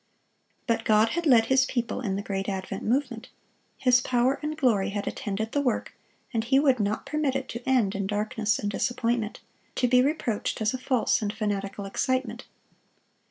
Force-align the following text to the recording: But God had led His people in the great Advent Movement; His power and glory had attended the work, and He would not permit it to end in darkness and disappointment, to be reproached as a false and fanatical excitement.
But 0.65 0.83
God 0.83 1.09
had 1.09 1.27
led 1.27 1.45
His 1.45 1.63
people 1.67 2.01
in 2.01 2.15
the 2.15 2.23
great 2.23 2.49
Advent 2.49 2.81
Movement; 2.83 3.29
His 3.77 4.01
power 4.01 4.39
and 4.41 4.57
glory 4.57 4.89
had 4.89 5.07
attended 5.07 5.51
the 5.51 5.61
work, 5.61 5.93
and 6.33 6.43
He 6.43 6.59
would 6.59 6.79
not 6.79 7.05
permit 7.05 7.35
it 7.35 7.47
to 7.49 7.69
end 7.69 7.93
in 7.93 8.07
darkness 8.07 8.57
and 8.57 8.71
disappointment, 8.71 9.41
to 9.75 9.87
be 9.87 10.01
reproached 10.01 10.59
as 10.59 10.73
a 10.73 10.79
false 10.79 11.21
and 11.21 11.31
fanatical 11.31 11.85
excitement. 11.85 12.45